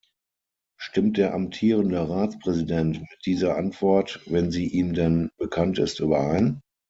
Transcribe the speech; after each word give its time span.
Stimmt 0.79 1.17
der 1.17 1.35
amtierende 1.35 2.09
Ratspräsident 2.09 3.01
mit 3.01 3.19
dieser 3.27 3.55
Antwort, 3.55 4.19
wenn 4.25 4.49
sie 4.49 4.65
ihm 4.67 4.95
denn 4.95 5.29
bekannt 5.37 5.77
ist, 5.77 5.99
überein? 5.99 6.59